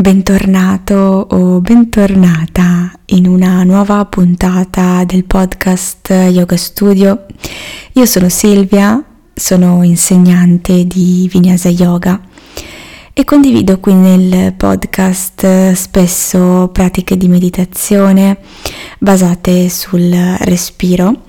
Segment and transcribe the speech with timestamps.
[0.00, 7.26] Bentornato o bentornata in una nuova puntata del podcast Yoga Studio.
[7.92, 12.18] Io sono Silvia, sono insegnante di Vinyasa Yoga
[13.12, 18.38] e condivido qui nel podcast spesso pratiche di meditazione
[18.98, 21.24] basate sul respiro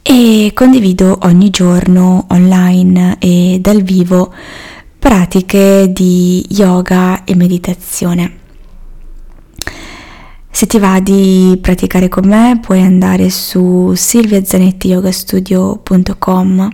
[0.00, 4.32] e condivido ogni giorno online e dal vivo
[5.02, 8.38] pratiche di yoga e meditazione.
[10.48, 16.70] Se ti va di praticare con me puoi andare su silviazanettiyogastudio.com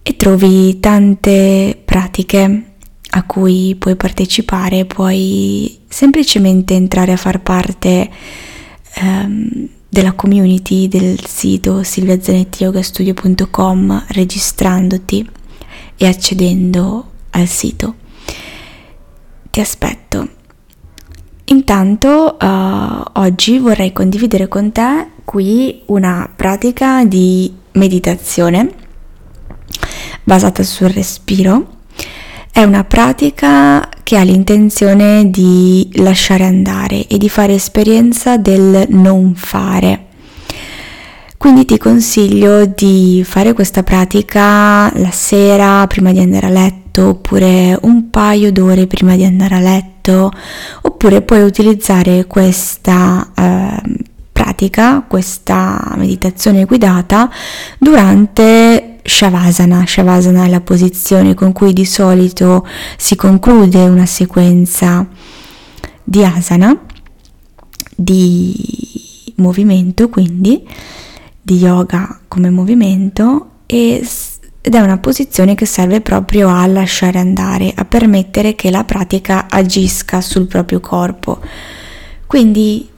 [0.00, 2.64] e trovi tante pratiche
[3.10, 8.08] a cui puoi partecipare, puoi semplicemente entrare a far parte
[9.02, 15.28] um, della community del sito silviazanettiyogastudio.com registrandoti
[15.98, 17.94] e accedendo al sito.
[19.50, 20.28] Ti aspetto.
[21.44, 28.72] Intanto uh, oggi vorrei condividere con te qui una pratica di meditazione
[30.22, 31.78] basata sul respiro.
[32.52, 39.34] È una pratica che ha l'intenzione di lasciare andare e di fare esperienza del non
[39.34, 40.06] fare.
[41.36, 47.78] Quindi ti consiglio di fare questa pratica la sera prima di andare a letto oppure
[47.82, 50.30] un paio d'ore prima di andare a letto
[50.82, 53.82] oppure puoi utilizzare questa eh,
[54.32, 57.30] pratica, questa meditazione guidata
[57.78, 59.84] durante Shavasana.
[59.86, 65.06] Shavasana è la posizione con cui di solito si conclude una sequenza
[66.02, 66.78] di asana,
[67.94, 70.66] di movimento quindi
[71.40, 73.46] di yoga come movimento
[74.62, 79.46] ed è una posizione che serve proprio a lasciare andare, a permettere che la pratica
[79.48, 81.40] agisca sul proprio corpo.
[82.26, 82.88] Quindi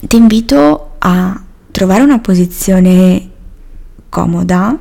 [0.00, 3.30] ti invito a trovare una posizione
[4.08, 4.78] comoda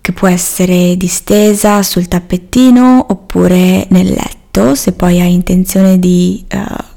[0.00, 6.89] che può essere distesa sul tappettino oppure nel letto se poi hai intenzione di uh,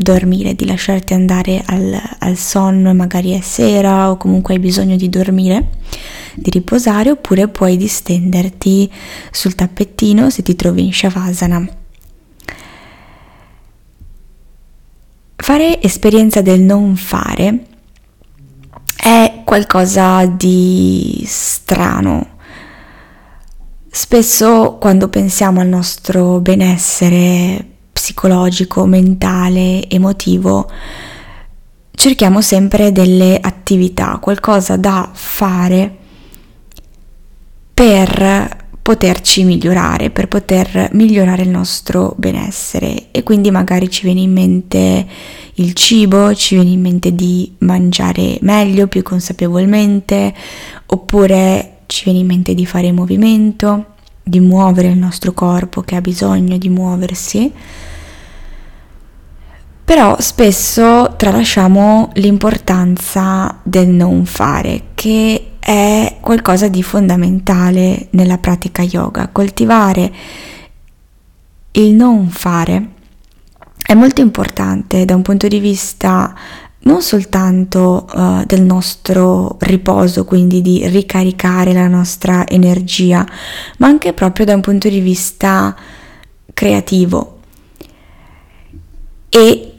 [0.00, 5.08] dormire, di lasciarti andare al, al sonno, magari è sera o comunque hai bisogno di
[5.08, 5.70] dormire,
[6.34, 8.88] di riposare, oppure puoi distenderti
[9.32, 11.68] sul tappettino se ti trovi in Shavasana.
[15.34, 17.66] Fare esperienza del non fare
[18.94, 22.36] è qualcosa di strano.
[23.90, 30.70] Spesso quando pensiamo al nostro benessere psicologico, mentale, emotivo,
[31.90, 35.96] cerchiamo sempre delle attività, qualcosa da fare
[37.74, 43.08] per poterci migliorare, per poter migliorare il nostro benessere.
[43.10, 45.06] E quindi magari ci viene in mente
[45.54, 50.32] il cibo, ci viene in mente di mangiare meglio, più consapevolmente,
[50.86, 53.96] oppure ci viene in mente di fare movimento,
[54.28, 57.52] di muovere il nostro corpo che ha bisogno di muoversi
[59.88, 69.28] però spesso tralasciamo l'importanza del non fare, che è qualcosa di fondamentale nella pratica yoga.
[69.28, 70.12] Coltivare
[71.70, 72.88] il non fare
[73.82, 76.34] è molto importante da un punto di vista
[76.80, 83.26] non soltanto uh, del nostro riposo, quindi di ricaricare la nostra energia,
[83.78, 85.76] ma anche proprio da un punto di vista
[86.52, 87.36] creativo.
[89.28, 89.72] E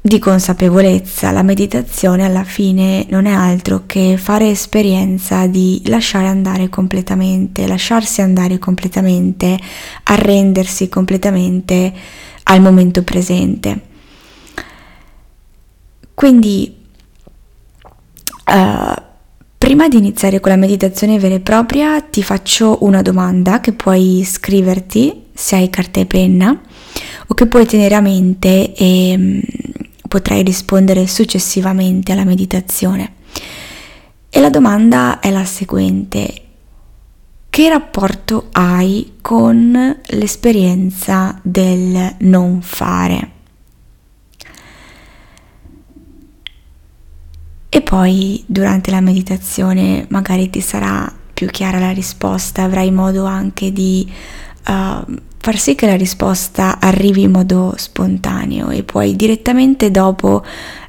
[0.00, 1.30] di consapevolezza.
[1.30, 8.22] La meditazione alla fine non è altro che fare esperienza di lasciare andare completamente, lasciarsi
[8.22, 9.58] andare completamente,
[10.04, 11.92] arrendersi completamente
[12.44, 13.88] al momento presente.
[16.14, 16.76] Quindi,
[18.46, 19.02] uh,
[19.56, 24.22] prima di iniziare con la meditazione vera e propria, ti faccio una domanda che puoi
[24.24, 26.60] scriverti se hai carta e penna
[27.26, 29.42] o che puoi tenere a mente e
[30.08, 33.14] potrai rispondere successivamente alla meditazione.
[34.28, 36.42] E la domanda è la seguente.
[37.48, 43.30] Che rapporto hai con l'esperienza del non fare?
[47.90, 54.08] Poi durante la meditazione magari ti sarà più chiara la risposta, avrai modo anche di
[54.08, 60.44] uh, far sì che la risposta arrivi in modo spontaneo e puoi direttamente dopo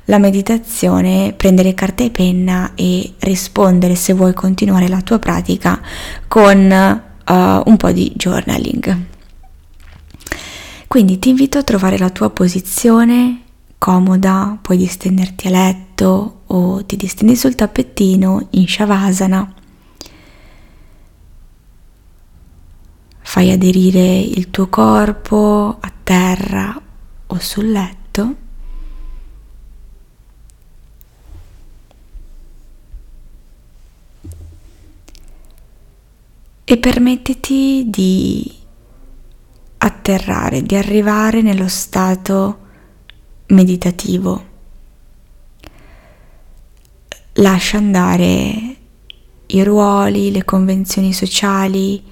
[0.05, 5.81] la meditazione prendere carta e penna e rispondere se vuoi continuare la tua pratica
[6.27, 7.33] con uh,
[7.65, 9.05] un po' di journaling.
[10.85, 13.39] Quindi ti invito a trovare la tua posizione
[13.79, 19.53] comoda, puoi distenderti a letto o ti distendi sul tappettino in Shavasana.
[23.19, 26.81] Fai aderire il tuo corpo a terra
[27.27, 28.35] o sul letto.
[36.63, 38.53] E permettiti di
[39.77, 42.59] atterrare, di arrivare nello stato
[43.47, 44.49] meditativo.
[47.41, 48.77] Lascia andare
[49.47, 52.03] i ruoli, le convenzioni sociali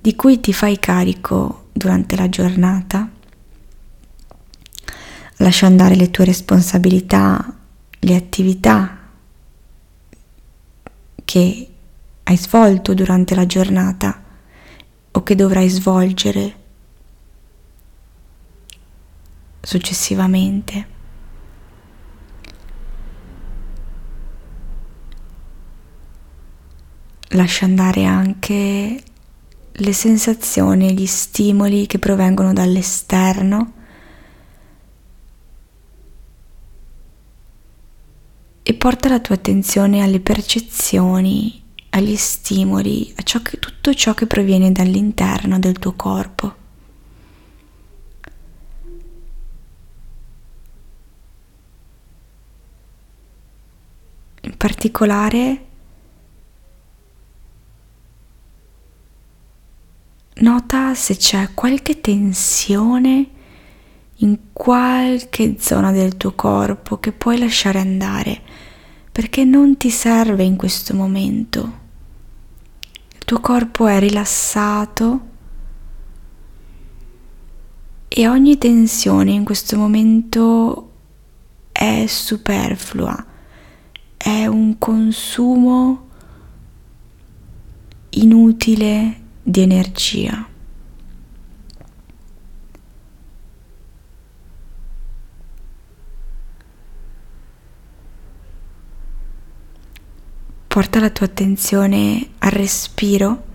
[0.00, 3.10] di cui ti fai carico durante la giornata.
[5.38, 7.56] Lascia andare le tue responsabilità,
[7.98, 8.98] le attività
[11.24, 11.68] che
[12.22, 14.22] hai svolto durante la giornata
[15.10, 16.54] o che dovrai svolgere
[19.60, 20.98] successivamente.
[27.34, 29.02] Lascia andare anche
[29.70, 33.72] le sensazioni gli stimoli che provengono dall'esterno
[38.62, 44.26] e porta la tua attenzione alle percezioni, agli stimoli, a ciò che, tutto ciò che
[44.26, 46.54] proviene dall'interno del tuo corpo.
[54.42, 55.66] In particolare
[60.40, 63.28] nota se c'è qualche tensione
[64.16, 68.40] in qualche zona del tuo corpo che puoi lasciare andare
[69.12, 71.78] perché non ti serve in questo momento.
[73.12, 75.28] Il tuo corpo è rilassato
[78.08, 80.90] e ogni tensione in questo momento
[81.72, 83.26] è superflua,
[84.16, 86.08] è un consumo
[88.10, 89.19] inutile
[89.50, 90.46] di energia.
[100.68, 103.48] Porta la tua attenzione al respiro.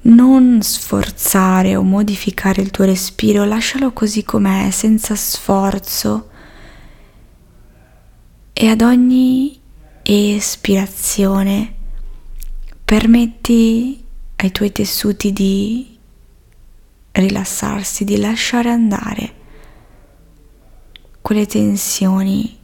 [0.00, 6.30] Non sforzare o modificare il tuo respiro, lascialo così com'è, senza sforzo
[8.60, 9.56] e ad ogni
[10.02, 11.74] espirazione
[12.84, 15.96] permetti ai tuoi tessuti di
[17.12, 19.34] rilassarsi, di lasciare andare
[21.22, 22.58] quelle tensioni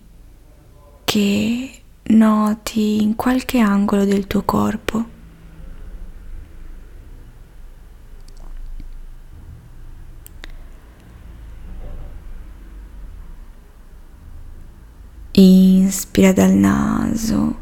[1.05, 5.13] che noti in qualche angolo del tuo corpo.
[15.95, 17.55] Inspira dal naso.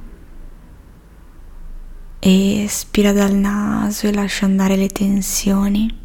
[2.19, 6.01] Espira dal naso e lascia andare le tensioni.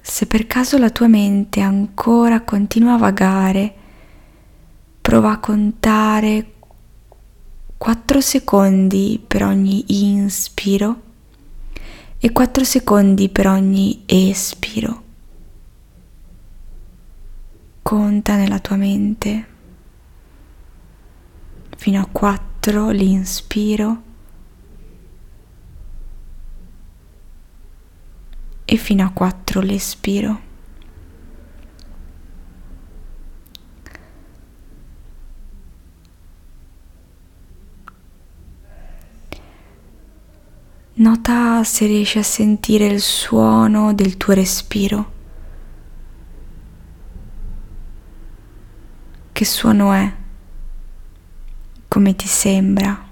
[0.00, 3.74] Se per caso la tua mente ancora continua a vagare,
[5.00, 6.52] prova a contare
[7.76, 11.02] 4 secondi per ogni inspiro
[12.18, 15.06] e 4 secondi per ogni espiro
[17.88, 19.46] conta nella tua mente
[21.74, 24.02] fino a 4 l'inspiro
[28.66, 30.40] e fino a 4 l'espiro.
[40.92, 45.17] Nota se riesci a sentire il suono del tuo respiro.
[49.38, 50.12] Che suono è?
[51.86, 53.07] Come ti sembra?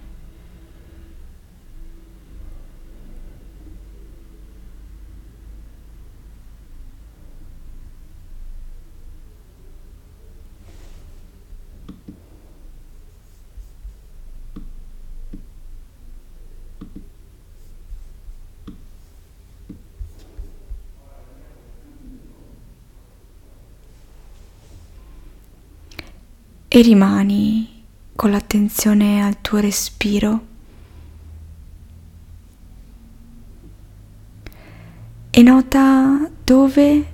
[26.79, 30.47] E rimani con l'attenzione al tuo respiro
[35.31, 37.13] e nota dove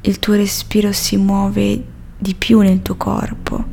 [0.00, 1.84] il tuo respiro si muove
[2.18, 3.64] di più nel tuo corpo,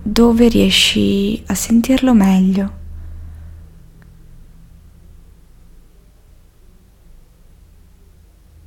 [0.00, 2.76] dove riesci a sentirlo meglio.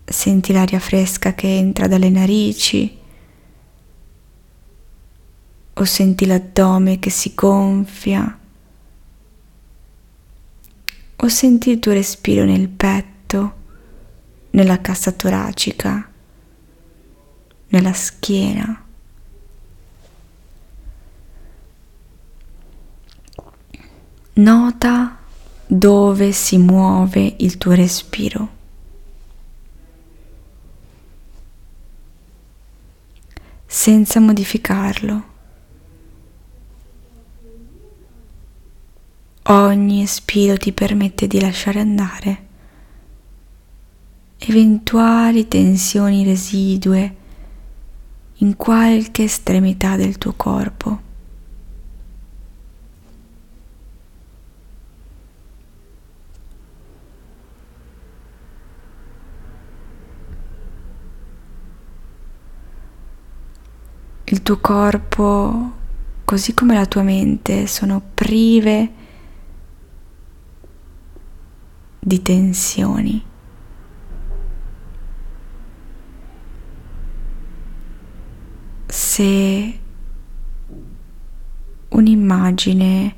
[0.04, 3.00] Senti l'aria fresca che entra dalle narici
[5.74, 8.40] o senti l'addome che si gonfia
[11.16, 13.54] o senti il tuo respiro nel petto,
[14.52, 16.10] nella cassa toracica,
[17.68, 18.86] nella schiena.
[24.34, 25.18] Nota
[25.68, 28.60] dove si muove il tuo respiro.
[33.72, 35.31] senza modificarlo.
[39.72, 42.48] Ogni espiro ti permette di lasciare andare
[44.40, 47.16] eventuali tensioni residue
[48.40, 51.02] in qualche estremità del tuo corpo.
[64.26, 65.72] Il tuo corpo,
[66.26, 69.00] così come la tua mente, sono prive
[72.12, 73.24] di tensioni.
[78.86, 79.80] Se
[81.88, 83.16] un'immagine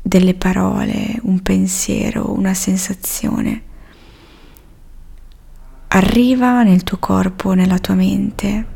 [0.00, 3.64] delle parole, un pensiero, una sensazione
[5.88, 8.66] arriva nel tuo corpo, nella tua mente,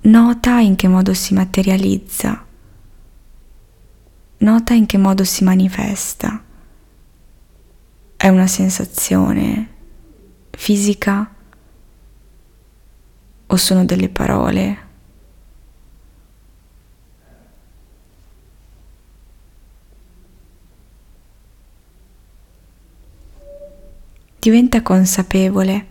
[0.00, 2.43] nota in che modo si materializza
[4.44, 6.44] Nota in che modo si manifesta.
[8.14, 9.68] È una sensazione
[10.50, 11.34] fisica
[13.46, 14.78] o sono delle parole?
[24.38, 25.86] Diventa consapevole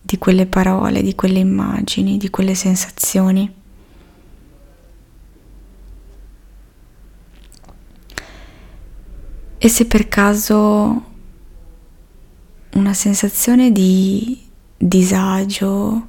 [0.00, 3.57] di quelle parole, di quelle immagini, di quelle sensazioni.
[9.60, 11.04] E se per caso
[12.74, 14.46] una sensazione di
[14.76, 16.08] disagio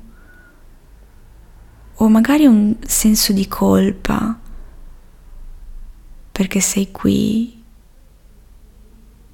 [1.96, 4.40] o magari un senso di colpa
[6.32, 7.64] perché sei qui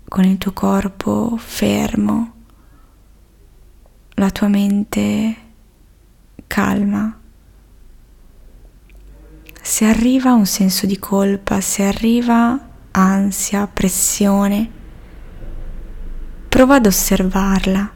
[0.08, 2.34] con il tuo corpo fermo,
[4.12, 5.36] la tua mente
[6.48, 7.20] calma.
[9.62, 12.65] Se arriva un senso di colpa, se arriva
[12.96, 14.72] ansia, pressione.
[16.48, 17.92] Prova ad osservarla.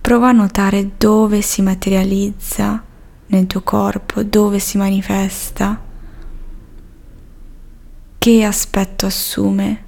[0.00, 2.84] Prova a notare dove si materializza
[3.26, 5.80] nel tuo corpo, dove si manifesta,
[8.18, 9.84] che aspetto assume.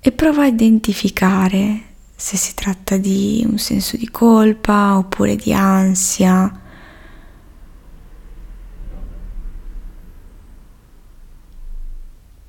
[0.00, 1.90] E prova a identificare
[2.22, 6.60] se si tratta di un senso di colpa oppure di ansia.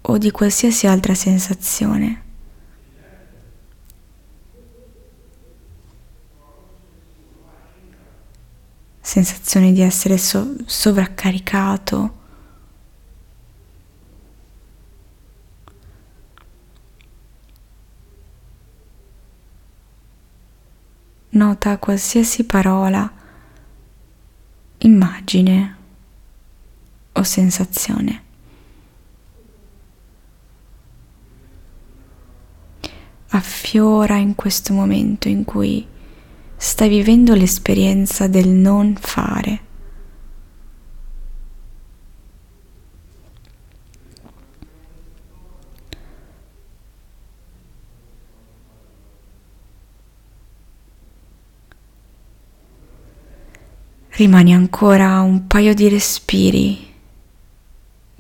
[0.06, 2.22] o di qualsiasi altra sensazione.
[9.00, 12.23] Sensazione di essere so- sovraccaricato
[21.34, 23.12] nota qualsiasi parola,
[24.80, 25.76] immagine
[27.14, 28.22] o sensazione.
[33.30, 35.86] Affiora in questo momento in cui
[36.56, 39.63] stai vivendo l'esperienza del non fare.
[54.16, 56.94] Rimani ancora un paio di respiri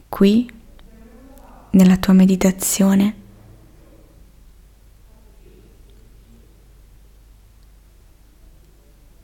[0.10, 0.50] qui
[1.70, 3.16] nella tua meditazione.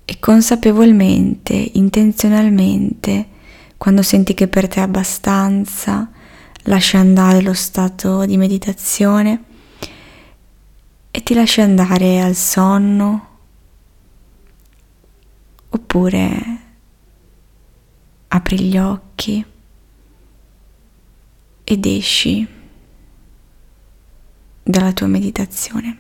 [0.06, 3.28] E consapevolmente, intenzionalmente,
[3.76, 6.08] quando senti che per te è abbastanza,
[6.66, 9.44] lasci andare lo stato di meditazione
[11.10, 13.29] e ti lasci andare al sonno
[15.70, 16.58] oppure
[18.28, 19.46] apri gli occhi
[21.64, 22.48] ed esci
[24.64, 25.98] dalla tua meditazione.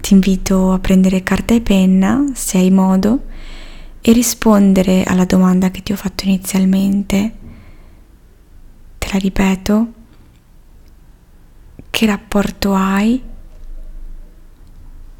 [0.00, 3.24] Ti invito a prendere carta e penna, se hai modo,
[4.02, 7.32] e rispondere alla domanda che ti ho fatto inizialmente.
[8.98, 9.92] Te la ripeto.
[11.94, 13.22] Che rapporto hai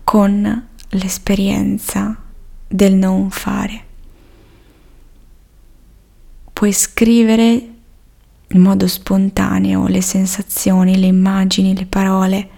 [0.03, 2.21] con l'esperienza
[2.67, 3.85] del non fare?
[6.53, 7.69] Puoi scrivere
[8.49, 12.49] in modo spontaneo le sensazioni, le immagini, le parole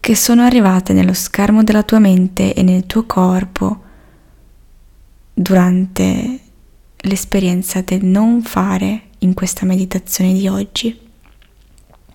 [0.00, 3.82] che sono arrivate nello schermo della tua mente e nel tuo corpo
[5.34, 6.40] durante
[6.96, 11.08] l'esperienza del non fare in questa meditazione di oggi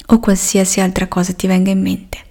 [0.07, 2.23] o qualsiasi altra cosa ti venga in mente.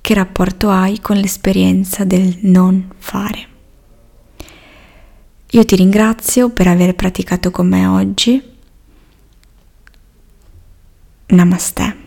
[0.00, 3.48] Che rapporto hai con l'esperienza del non fare?
[5.50, 8.42] Io ti ringrazio per aver praticato con me oggi.
[11.26, 12.05] Namaste.